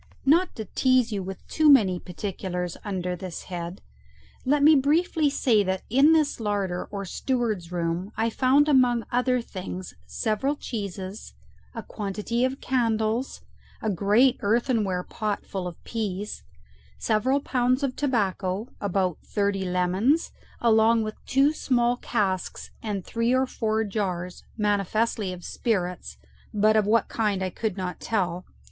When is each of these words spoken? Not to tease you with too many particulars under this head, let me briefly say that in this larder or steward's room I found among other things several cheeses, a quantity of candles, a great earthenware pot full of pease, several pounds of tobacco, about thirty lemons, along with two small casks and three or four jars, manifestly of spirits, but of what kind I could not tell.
Not 0.25 0.55
to 0.55 0.65
tease 0.65 1.11
you 1.11 1.21
with 1.21 1.47
too 1.47 1.69
many 1.69 1.99
particulars 1.99 2.75
under 2.83 3.15
this 3.15 3.43
head, 3.43 3.83
let 4.45 4.63
me 4.63 4.73
briefly 4.73 5.29
say 5.29 5.61
that 5.63 5.83
in 5.91 6.11
this 6.11 6.39
larder 6.39 6.85
or 6.85 7.05
steward's 7.05 7.71
room 7.71 8.11
I 8.17 8.31
found 8.31 8.67
among 8.67 9.03
other 9.11 9.41
things 9.41 9.93
several 10.07 10.55
cheeses, 10.55 11.35
a 11.75 11.83
quantity 11.83 12.43
of 12.43 12.59
candles, 12.59 13.41
a 13.79 13.91
great 13.91 14.37
earthenware 14.39 15.03
pot 15.03 15.45
full 15.45 15.67
of 15.67 15.79
pease, 15.83 16.41
several 16.97 17.39
pounds 17.39 17.83
of 17.83 17.95
tobacco, 17.95 18.69
about 18.81 19.19
thirty 19.23 19.65
lemons, 19.65 20.31
along 20.61 21.03
with 21.03 21.23
two 21.27 21.53
small 21.53 21.95
casks 21.97 22.71
and 22.81 23.05
three 23.05 23.33
or 23.35 23.45
four 23.45 23.83
jars, 23.83 24.41
manifestly 24.57 25.31
of 25.31 25.45
spirits, 25.45 26.17
but 26.51 26.75
of 26.75 26.87
what 26.87 27.07
kind 27.07 27.43
I 27.43 27.51
could 27.51 27.77
not 27.77 27.99
tell. 27.99 28.45